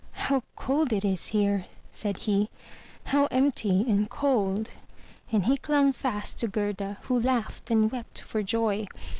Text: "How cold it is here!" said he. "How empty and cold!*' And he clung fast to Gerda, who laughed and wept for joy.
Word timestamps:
"How 0.13 0.41
cold 0.55 0.91
it 0.91 1.05
is 1.05 1.27
here!" 1.27 1.67
said 1.91 2.17
he. 2.25 2.49
"How 3.03 3.27
empty 3.27 3.85
and 3.87 4.09
cold!*' 4.09 4.71
And 5.31 5.43
he 5.43 5.57
clung 5.57 5.93
fast 5.93 6.39
to 6.39 6.47
Gerda, 6.47 6.97
who 7.03 7.19
laughed 7.19 7.69
and 7.69 7.91
wept 7.91 8.19
for 8.19 8.41
joy. 8.41 8.87